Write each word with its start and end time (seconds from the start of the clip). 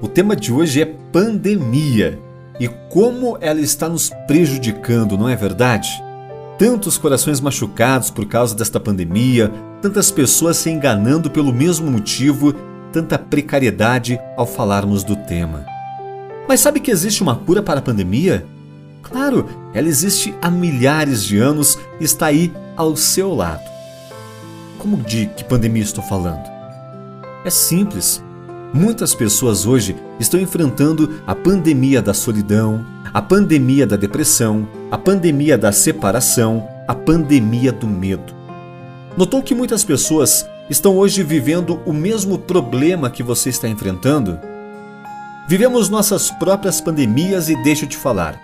O 0.00 0.06
tema 0.06 0.36
de 0.36 0.52
hoje 0.52 0.80
é 0.80 0.84
pandemia 0.84 2.20
e 2.60 2.68
como 2.88 3.36
ela 3.40 3.60
está 3.60 3.88
nos 3.88 4.10
prejudicando, 4.28 5.18
não 5.18 5.28
é 5.28 5.34
verdade? 5.34 5.88
Tantos 6.56 6.96
corações 6.96 7.40
machucados 7.40 8.08
por 8.08 8.24
causa 8.26 8.54
desta 8.54 8.78
pandemia, 8.78 9.52
tantas 9.82 10.12
pessoas 10.12 10.56
se 10.56 10.70
enganando 10.70 11.28
pelo 11.28 11.52
mesmo 11.52 11.90
motivo, 11.90 12.52
tanta 12.92 13.18
precariedade 13.18 14.20
ao 14.36 14.46
falarmos 14.46 15.02
do 15.02 15.16
tema. 15.16 15.66
Mas 16.46 16.60
sabe 16.60 16.78
que 16.78 16.92
existe 16.92 17.20
uma 17.20 17.34
cura 17.34 17.60
para 17.60 17.80
a 17.80 17.82
pandemia? 17.82 18.46
Claro, 19.02 19.48
ela 19.74 19.88
existe 19.88 20.32
há 20.40 20.48
milhares 20.48 21.24
de 21.24 21.38
anos 21.38 21.76
e 21.98 22.04
está 22.04 22.26
aí 22.26 22.52
ao 22.76 22.94
seu 22.94 23.34
lado. 23.34 23.68
Como 24.78 24.96
de 24.98 25.26
que 25.36 25.42
pandemia 25.42 25.82
estou 25.82 26.04
falando? 26.04 26.48
É 27.44 27.50
simples. 27.50 28.22
Muitas 28.72 29.14
pessoas 29.14 29.64
hoje 29.64 29.96
estão 30.20 30.38
enfrentando 30.38 31.20
a 31.26 31.34
pandemia 31.34 32.02
da 32.02 32.12
solidão, 32.12 32.84
a 33.14 33.22
pandemia 33.22 33.86
da 33.86 33.96
depressão, 33.96 34.68
a 34.90 34.98
pandemia 34.98 35.56
da 35.56 35.72
separação, 35.72 36.68
a 36.86 36.94
pandemia 36.94 37.72
do 37.72 37.86
medo. 37.86 38.34
Notou 39.16 39.42
que 39.42 39.54
muitas 39.54 39.84
pessoas 39.84 40.46
estão 40.68 40.98
hoje 40.98 41.22
vivendo 41.22 41.80
o 41.86 41.94
mesmo 41.94 42.38
problema 42.38 43.10
que 43.10 43.22
você 43.22 43.48
está 43.48 43.66
enfrentando? 43.66 44.38
Vivemos 45.48 45.88
nossas 45.88 46.30
próprias 46.30 46.78
pandemias 46.78 47.48
e 47.48 47.56
deixa 47.62 47.86
eu 47.86 47.88
te 47.88 47.96
falar. 47.96 48.38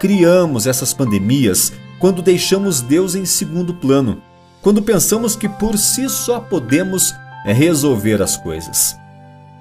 Criamos 0.00 0.66
essas 0.66 0.92
pandemias 0.92 1.72
quando 2.00 2.22
deixamos 2.22 2.80
Deus 2.80 3.14
em 3.14 3.24
segundo 3.24 3.72
plano, 3.74 4.20
quando 4.60 4.82
pensamos 4.82 5.36
que 5.36 5.48
por 5.48 5.78
si 5.78 6.08
só 6.08 6.40
podemos 6.40 7.14
resolver 7.44 8.20
as 8.20 8.36
coisas. 8.36 8.99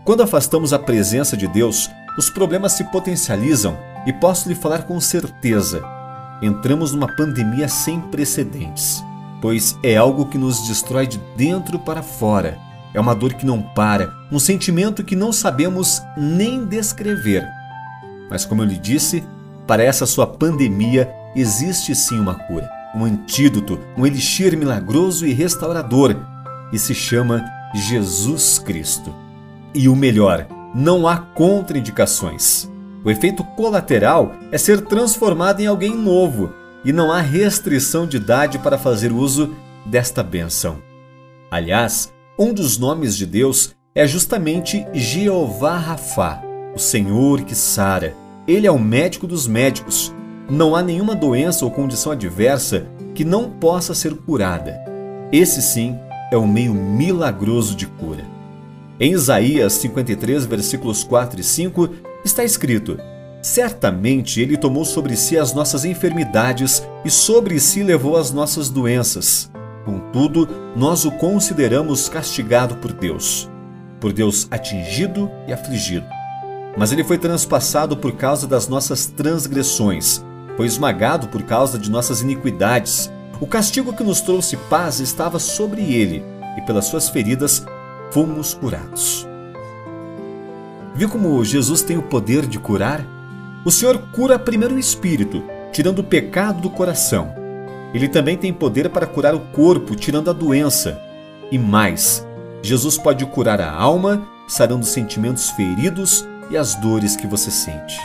Quando 0.10 0.24
afastamos 0.24 0.74
a 0.74 0.80
presença 0.80 1.38
de 1.38 1.48
Deus, 1.48 1.88
os 2.18 2.32
problemas 2.32 2.72
se 2.72 2.84
potencializam 2.86 3.78
e 4.08 4.12
posso 4.12 4.50
lhe 4.50 4.56
falar 4.56 4.88
com 4.88 5.00
certeza: 5.00 5.84
entramos 6.42 6.92
numa 6.94 7.16
pandemia 7.16 7.68
sem 7.68 8.02
precedentes, 8.02 9.04
pois 9.40 9.78
é 9.84 9.96
algo 9.96 10.26
que 10.26 10.36
nos 10.36 10.68
destrói 10.68 11.06
de 11.06 11.20
dentro 11.38 11.78
para 11.78 12.02
fora. 12.02 12.58
É 12.92 13.00
uma 13.00 13.14
dor 13.14 13.36
que 13.36 13.46
não 13.46 13.62
para, 13.62 14.12
um 14.32 14.40
sentimento 14.40 15.04
que 15.04 15.16
não 15.16 15.32
sabemos 15.32 16.02
nem 16.18 16.66
descrever. 16.66 17.48
Mas, 18.32 18.46
como 18.46 18.64
eu 18.64 18.66
lhe 18.66 18.80
disse, 18.80 19.24
para 19.68 19.84
essa 19.84 20.08
sua 20.08 20.26
pandemia 20.26 21.08
existe 21.36 21.94
sim 21.94 22.20
uma 22.20 22.34
cura, 22.34 22.68
um 22.96 23.06
antídoto, 23.06 23.80
um 23.96 24.08
elixir 24.08 24.58
milagroso 24.58 25.28
e 25.28 25.34
restaurador, 25.34 26.16
e 26.74 26.80
se 26.80 26.96
chama 26.96 27.46
Jesus 27.76 28.58
Cristo. 28.58 29.29
E 29.74 29.88
o 29.88 29.96
melhor, 29.96 30.48
não 30.74 31.08
há 31.08 31.18
contraindicações. 31.18 32.70
O 33.04 33.10
efeito 33.10 33.44
colateral 33.44 34.34
é 34.52 34.58
ser 34.58 34.82
transformado 34.82 35.62
em 35.62 35.68
alguém 35.68 35.96
novo 35.96 36.52
e 36.84 36.92
não 36.92 37.12
há 37.12 37.22
restrição 37.22 38.08
de 38.08 38.18
idade 38.18 38.58
para 38.60 38.78
fazer 38.78 39.12
uso 39.12 39.56
desta 39.86 40.24
benção. 40.24 40.78
Aliás, 41.52 42.14
um 42.38 42.54
dos 42.54 42.78
nomes 42.78 43.16
de 43.18 43.26
Deus 43.26 43.76
é 43.96 44.08
justamente 44.08 44.86
Jeová 44.94 45.78
Rafá, 45.78 46.42
o 46.76 46.80
Senhor 46.80 47.42
que 47.42 47.56
sara. 47.56 48.16
Ele 48.48 48.68
é 48.68 48.72
o 48.72 48.80
médico 48.80 49.28
dos 49.28 49.48
médicos. 49.48 50.14
Não 50.50 50.76
há 50.76 50.82
nenhuma 50.82 51.16
doença 51.16 51.66
ou 51.66 51.72
condição 51.72 52.12
adversa 52.12 52.88
que 53.14 53.24
não 53.26 53.50
possa 53.50 53.94
ser 53.94 54.16
curada. 54.16 54.80
Esse 55.32 55.62
sim 55.62 55.98
é 56.32 56.38
o 56.38 56.48
meio 56.48 56.74
milagroso 56.74 57.76
de 57.76 57.86
cura. 57.86 58.39
Em 59.00 59.14
Isaías 59.14 59.74
53, 59.74 60.46
versículos 60.46 61.06
4 61.06 61.40
e 61.40 61.44
5, 61.44 61.90
está 62.26 62.44
escrito: 62.44 63.00
Certamente 63.42 64.42
ele 64.42 64.58
tomou 64.58 64.84
sobre 64.84 65.16
si 65.16 65.38
as 65.38 65.54
nossas 65.54 65.86
enfermidades 65.86 66.84
e 67.06 67.10
sobre 67.10 67.58
si 67.62 67.82
levou 67.82 68.18
as 68.18 68.32
nossas 68.32 68.70
doenças. 68.70 69.50
Contudo, 69.86 70.50
nós 70.76 71.06
o 71.06 71.12
consideramos 71.12 72.10
castigado 72.10 72.76
por 72.76 72.92
Deus, 72.92 73.50
por 74.02 74.12
Deus 74.12 74.50
atingido 74.52 75.32
e 75.48 75.54
afligido. 75.54 76.06
Mas 76.78 76.92
ele 76.92 77.04
foi 77.04 77.18
transpassado 77.18 77.96
por 77.96 78.18
causa 78.18 78.48
das 78.48 78.68
nossas 78.68 79.06
transgressões, 79.06 80.22
foi 80.58 80.66
esmagado 80.66 81.30
por 81.30 81.44
causa 81.44 81.80
de 81.80 81.90
nossas 81.90 82.22
iniquidades. 82.22 83.10
O 83.40 83.48
castigo 83.48 83.94
que 83.94 84.04
nos 84.04 84.20
trouxe 84.20 84.58
paz 84.70 85.00
estava 85.00 85.40
sobre 85.40 85.82
ele, 85.82 86.22
e 86.58 86.62
pelas 86.64 86.86
suas 86.86 87.08
feridas 87.08 87.66
fomos 88.12 88.54
curados. 88.54 89.28
Viu 90.96 91.08
como 91.08 91.44
Jesus 91.46 91.82
tem 91.82 91.98
o 91.98 92.04
poder 92.04 92.46
de 92.46 92.60
curar? 92.60 93.06
O 93.64 93.72
Senhor 93.72 93.98
cura 94.12 94.40
primeiro 94.40 94.76
o 94.76 94.80
espírito, 94.80 95.44
tirando 95.72 96.00
o 96.00 96.04
pecado 96.04 96.62
do 96.62 96.70
coração. 96.70 97.34
Ele 97.94 98.08
também 98.08 98.38
tem 98.38 98.54
poder 98.54 98.90
para 98.90 99.08
curar 99.08 99.34
o 99.34 99.40
corpo, 99.40 99.96
tirando 99.96 100.30
a 100.30 100.34
doença. 100.34 101.00
E 101.52 101.58
mais, 101.58 102.26
Jesus 102.62 102.98
pode 102.98 103.26
curar 103.26 103.62
a 103.62 103.72
alma, 103.72 104.28
sarando 104.48 104.84
os 104.84 104.90
sentimentos 104.90 105.50
feridos 105.52 106.28
e 106.50 106.58
as 106.58 106.76
dores 106.76 107.16
que 107.16 107.28
você 107.28 107.50
sente. 107.50 107.98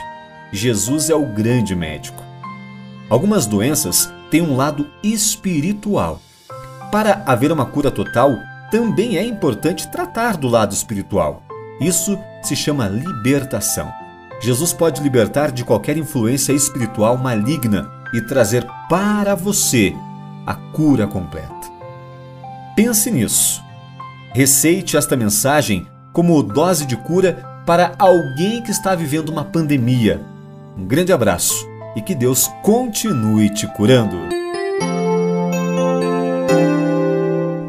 Jesus 0.53 1.10
é 1.10 1.15
o 1.15 1.26
grande 1.26 1.75
médico. 1.75 2.22
Algumas 3.10 3.47
doenças 3.47 4.10
têm 4.31 4.41
um 4.41 4.56
lado 4.56 4.86
espiritual. 5.03 6.21
Para 6.91 7.22
haver 7.26 7.50
uma 7.50 7.66
cura 7.66 7.91
total, 7.91 8.38
também 8.75 9.17
é 9.17 9.25
importante 9.25 9.87
tratar 9.87 10.37
do 10.37 10.49
lado 10.49 10.73
espiritual. 10.73 11.45
Isso 11.81 12.19
se 12.43 12.57
chama 12.57 12.89
libertação. 12.89 13.89
Jesus 14.41 14.73
pode 14.73 15.01
libertar 15.01 15.53
de 15.53 15.65
qualquer 15.65 15.97
influência 15.97 16.53
espiritual 16.53 17.17
maligna 17.17 17.89
e 18.13 18.21
trazer 18.21 18.67
para 18.89 19.37
você 19.37 19.95
a 20.45 20.55
cura 20.55 21.07
completa. 21.07 21.55
Pense 22.75 23.13
nisso. 23.13 23.63
Receite 24.33 24.97
esta 24.97 25.17
mensagem 25.17 25.87
como 26.13 26.43
dose 26.43 26.84
de 26.84 26.97
cura 26.97 27.63
para 27.65 27.95
alguém 27.97 28.61
que 28.61 28.73
está 28.73 28.97
vivendo 28.97 29.29
uma 29.29 29.45
pandemia. 29.45 30.21
Um 30.77 30.84
grande 30.84 31.13
abraço 31.13 31.65
e 31.95 32.03
que 32.03 32.13
Deus 32.13 32.51
continue 32.65 33.51
te 33.51 33.69
curando. 33.69 34.44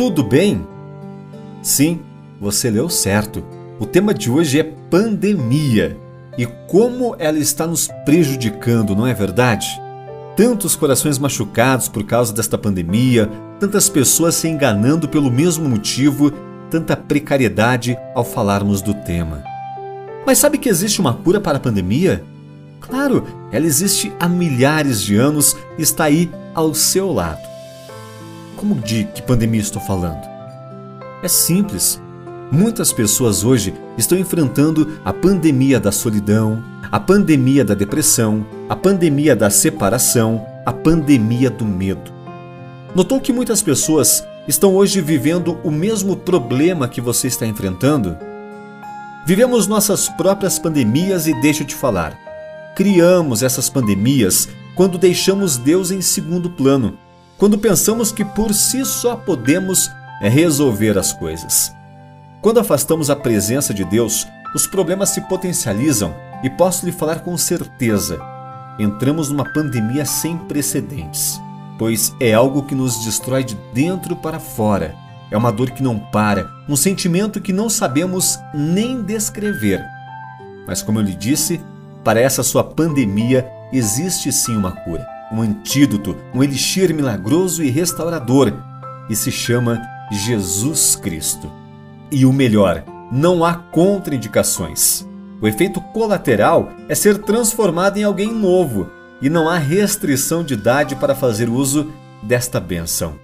tudo 0.00 0.22
bem? 0.22 0.66
Sim, 1.60 2.00
você 2.40 2.70
leu 2.70 2.88
certo. 2.88 3.44
O 3.78 3.84
tema 3.84 4.14
de 4.14 4.30
hoje 4.30 4.58
é 4.58 4.62
pandemia 4.62 5.94
e 6.38 6.46
como 6.66 7.14
ela 7.18 7.38
está 7.38 7.66
nos 7.66 7.86
prejudicando, 8.06 8.96
não 8.96 9.06
é 9.06 9.12
verdade? 9.12 9.66
Tantos 10.34 10.74
corações 10.74 11.18
machucados 11.18 11.86
por 11.86 12.02
causa 12.04 12.32
desta 12.32 12.56
pandemia, 12.56 13.28
tantas 13.58 13.90
pessoas 13.90 14.36
se 14.36 14.48
enganando 14.48 15.06
pelo 15.06 15.30
mesmo 15.30 15.68
motivo, 15.68 16.30
tanta 16.70 16.96
precariedade 16.96 17.94
ao 18.14 18.24
falarmos 18.24 18.80
do 18.80 18.94
tema. 18.94 19.44
Mas 20.24 20.38
sabe 20.38 20.56
que 20.56 20.70
existe 20.70 20.98
uma 20.98 21.12
cura 21.12 21.42
para 21.42 21.58
a 21.58 21.60
pandemia? 21.60 22.24
Claro, 22.80 23.26
ela 23.52 23.66
existe 23.66 24.10
há 24.18 24.26
milhares 24.26 25.02
de 25.02 25.16
anos 25.16 25.54
e 25.76 25.82
está 25.82 26.04
aí 26.04 26.30
ao 26.54 26.72
seu 26.72 27.12
lado. 27.12 27.49
Como 28.60 28.74
de 28.74 29.04
que 29.04 29.22
pandemia 29.22 29.62
estou 29.62 29.80
falando? 29.80 30.20
É 31.22 31.28
simples. 31.28 31.98
Muitas 32.52 32.92
pessoas 32.92 33.42
hoje 33.42 33.72
estão 33.96 34.18
enfrentando 34.18 35.00
a 35.02 35.14
pandemia 35.14 35.80
da 35.80 35.90
solidão, 35.90 36.62
a 36.92 37.00
pandemia 37.00 37.64
da 37.64 37.72
depressão, 37.72 38.44
a 38.68 38.76
pandemia 38.76 39.34
da 39.34 39.48
separação, 39.48 40.46
a 40.66 40.74
pandemia 40.74 41.48
do 41.48 41.64
medo. 41.64 42.12
Notou 42.94 43.18
que 43.18 43.32
muitas 43.32 43.62
pessoas 43.62 44.22
estão 44.46 44.74
hoje 44.76 45.00
vivendo 45.00 45.58
o 45.64 45.70
mesmo 45.70 46.14
problema 46.14 46.86
que 46.86 47.00
você 47.00 47.28
está 47.28 47.46
enfrentando? 47.46 48.14
Vivemos 49.24 49.66
nossas 49.66 50.06
próprias 50.06 50.58
pandemias 50.58 51.26
e 51.26 51.32
deixa 51.40 51.62
eu 51.62 51.66
te 51.66 51.74
falar. 51.74 52.14
Criamos 52.76 53.42
essas 53.42 53.70
pandemias 53.70 54.50
quando 54.74 54.98
deixamos 54.98 55.56
Deus 55.56 55.90
em 55.90 56.02
segundo 56.02 56.50
plano, 56.50 56.98
quando 57.40 57.56
pensamos 57.56 58.12
que 58.12 58.22
por 58.22 58.52
si 58.52 58.84
só 58.84 59.16
podemos 59.16 59.90
resolver 60.20 60.98
as 60.98 61.10
coisas. 61.10 61.74
Quando 62.42 62.60
afastamos 62.60 63.08
a 63.08 63.16
presença 63.16 63.72
de 63.72 63.82
Deus, 63.82 64.26
os 64.54 64.66
problemas 64.66 65.08
se 65.08 65.22
potencializam 65.22 66.14
e 66.44 66.50
posso 66.50 66.84
lhe 66.84 66.92
falar 66.92 67.20
com 67.20 67.34
certeza: 67.38 68.20
entramos 68.78 69.30
numa 69.30 69.50
pandemia 69.54 70.04
sem 70.04 70.36
precedentes, 70.36 71.40
pois 71.78 72.14
é 72.20 72.34
algo 72.34 72.64
que 72.64 72.74
nos 72.74 73.02
destrói 73.06 73.42
de 73.42 73.56
dentro 73.72 74.14
para 74.14 74.38
fora. 74.38 74.94
É 75.30 75.36
uma 75.36 75.50
dor 75.50 75.70
que 75.70 75.82
não 75.82 75.98
para, 75.98 76.46
um 76.68 76.76
sentimento 76.76 77.40
que 77.40 77.54
não 77.54 77.70
sabemos 77.70 78.38
nem 78.52 79.00
descrever. 79.00 79.82
Mas, 80.66 80.82
como 80.82 80.98
eu 80.98 81.04
lhe 81.04 81.14
disse, 81.14 81.58
para 82.04 82.20
essa 82.20 82.42
sua 82.42 82.62
pandemia 82.62 83.50
existe 83.72 84.30
sim 84.30 84.56
uma 84.56 84.72
cura, 84.72 85.06
um 85.32 85.42
antídoto, 85.42 86.16
um 86.34 86.42
elixir 86.42 86.94
milagroso 86.94 87.62
e 87.62 87.70
restaurador, 87.70 88.52
e 89.08 89.16
se 89.16 89.30
chama 89.30 89.80
Jesus 90.10 90.96
Cristo. 90.96 91.50
E 92.10 92.26
o 92.26 92.32
melhor, 92.32 92.84
não 93.10 93.44
há 93.44 93.54
contraindicações. 93.54 95.06
O 95.40 95.48
efeito 95.48 95.80
colateral 95.80 96.70
é 96.88 96.94
ser 96.94 97.18
transformado 97.18 97.96
em 97.96 98.04
alguém 98.04 98.32
novo 98.32 98.90
e 99.22 99.30
não 99.30 99.48
há 99.48 99.56
restrição 99.58 100.44
de 100.44 100.54
idade 100.54 100.96
para 100.96 101.14
fazer 101.14 101.48
uso 101.48 101.92
desta 102.22 102.60
benção. 102.60 103.14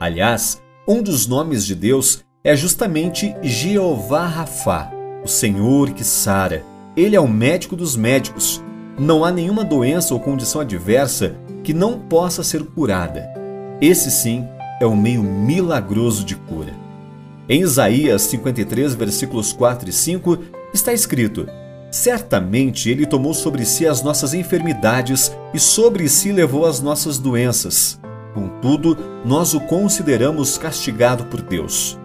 Aliás, 0.00 0.62
um 0.86 1.02
dos 1.02 1.26
nomes 1.26 1.64
de 1.64 1.74
Deus 1.74 2.24
é 2.42 2.56
justamente 2.56 3.34
Jeová 3.42 4.26
Rafá, 4.26 4.90
o 5.24 5.28
Senhor 5.28 5.90
que 5.90 6.02
sara. 6.02 6.64
Ele 6.96 7.14
é 7.14 7.20
o 7.20 7.28
médico 7.28 7.76
dos 7.76 7.96
médicos. 7.96 8.62
Não 8.98 9.24
há 9.24 9.32
nenhuma 9.32 9.64
doença 9.64 10.12
ou 10.12 10.20
condição 10.20 10.60
adversa 10.60 11.34
que 11.64 11.72
não 11.72 11.98
possa 11.98 12.42
ser 12.42 12.62
curada. 12.62 13.32
Esse 13.80 14.10
sim 14.10 14.46
é 14.80 14.86
o 14.86 14.94
meio 14.94 15.22
milagroso 15.22 16.24
de 16.24 16.36
cura. 16.36 16.74
Em 17.48 17.62
Isaías 17.62 18.22
53, 18.22 18.94
versículos 18.94 19.52
4 19.52 19.88
e 19.88 19.92
5, 19.92 20.38
está 20.74 20.92
escrito: 20.92 21.46
Certamente 21.90 22.90
ele 22.90 23.06
tomou 23.06 23.34
sobre 23.34 23.64
si 23.64 23.86
as 23.86 24.02
nossas 24.02 24.34
enfermidades 24.34 25.32
e 25.52 25.58
sobre 25.58 26.08
si 26.08 26.30
levou 26.30 26.66
as 26.66 26.80
nossas 26.80 27.18
doenças. 27.18 27.98
Contudo, 28.34 28.96
nós 29.24 29.54
o 29.54 29.60
consideramos 29.60 30.56
castigado 30.56 31.24
por 31.26 31.42
Deus, 31.42 31.98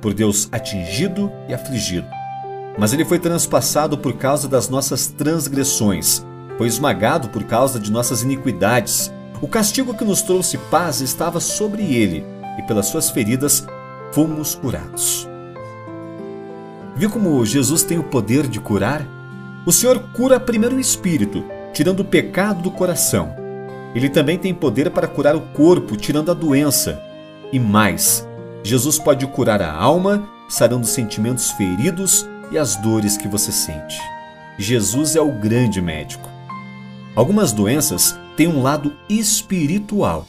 por 0.00 0.14
Deus 0.14 0.48
atingido 0.52 1.30
e 1.48 1.54
afligido. 1.54 2.06
Mas 2.78 2.92
ele 2.92 3.04
foi 3.04 3.18
transpassado 3.18 3.98
por 3.98 4.14
causa 4.14 4.48
das 4.48 4.68
nossas 4.68 5.06
transgressões, 5.06 6.24
foi 6.56 6.66
esmagado 6.66 7.28
por 7.28 7.44
causa 7.44 7.78
de 7.78 7.90
nossas 7.90 8.22
iniquidades. 8.22 9.12
O 9.40 9.48
castigo 9.48 9.94
que 9.94 10.04
nos 10.04 10.22
trouxe 10.22 10.56
paz 10.56 11.00
estava 11.00 11.40
sobre 11.40 11.82
ele, 11.94 12.24
e 12.58 12.62
pelas 12.62 12.86
suas 12.86 13.10
feridas 13.10 13.66
fomos 14.12 14.54
curados. 14.54 15.28
Viu 16.96 17.10
como 17.10 17.44
Jesus 17.44 17.82
tem 17.82 17.98
o 17.98 18.04
poder 18.04 18.46
de 18.46 18.60
curar? 18.60 19.04
O 19.66 19.72
Senhor 19.72 19.98
cura 20.12 20.38
primeiro 20.38 20.76
o 20.76 20.80
espírito, 20.80 21.44
tirando 21.72 22.00
o 22.00 22.04
pecado 22.04 22.62
do 22.62 22.70
coração. 22.70 23.34
Ele 23.94 24.08
também 24.08 24.38
tem 24.38 24.54
poder 24.54 24.90
para 24.90 25.08
curar 25.08 25.34
o 25.34 25.40
corpo, 25.40 25.96
tirando 25.96 26.30
a 26.30 26.34
doença. 26.34 27.00
E 27.52 27.58
mais, 27.58 28.26
Jesus 28.62 28.98
pode 28.98 29.26
curar 29.26 29.60
a 29.60 29.72
alma, 29.72 30.22
sarando 30.48 30.84
os 30.84 30.90
sentimentos 30.90 31.50
feridos 31.52 32.28
e 32.50 32.58
as 32.58 32.76
dores 32.76 33.16
que 33.16 33.26
você 33.26 33.50
sente. 33.50 33.98
Jesus 34.58 35.16
é 35.16 35.20
o 35.20 35.32
grande 35.32 35.82
médico. 35.82 36.33
Algumas 37.16 37.52
doenças 37.52 38.18
têm 38.36 38.48
um 38.48 38.60
lado 38.60 38.92
espiritual. 39.08 40.26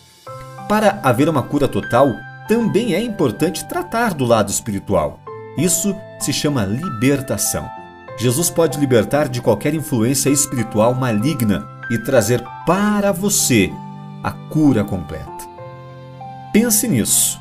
Para 0.70 1.00
haver 1.04 1.28
uma 1.28 1.42
cura 1.42 1.68
total, 1.68 2.12
também 2.48 2.94
é 2.94 3.02
importante 3.02 3.68
tratar 3.68 4.14
do 4.14 4.24
lado 4.24 4.52
espiritual. 4.52 5.20
Isso 5.58 5.96
se 6.20 6.32
chama 6.32 6.64
libertação. 6.64 7.68
Jesus 8.18 8.50
pode 8.50 8.80
libertar 8.80 9.28
de 9.28 9.42
qualquer 9.42 9.74
influência 9.74 10.30
espiritual 10.30 10.94
maligna 10.94 11.68
e 11.90 11.98
trazer 11.98 12.44
para 12.66 13.12
você 13.12 13.72
a 14.24 14.32
cura 14.32 14.84
completa. 14.84 15.26
Pense 16.54 16.88
nisso. 16.88 17.40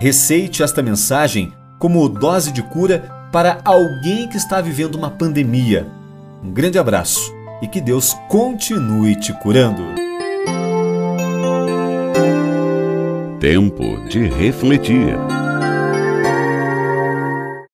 Receite 0.00 0.62
esta 0.62 0.82
mensagem 0.82 1.52
como 1.78 2.08
dose 2.08 2.50
de 2.50 2.62
cura 2.62 3.28
para 3.30 3.60
alguém 3.64 4.28
que 4.28 4.36
está 4.36 4.60
vivendo 4.60 4.96
uma 4.96 5.10
pandemia. 5.10 5.86
Um 6.42 6.52
grande 6.52 6.78
abraço 6.78 7.33
e 7.60 7.68
que 7.68 7.80
Deus 7.80 8.14
continue 8.28 9.16
te 9.16 9.32
curando. 9.34 9.82
Tempo 13.40 13.98
de 14.08 14.28
refletir. 14.28 15.43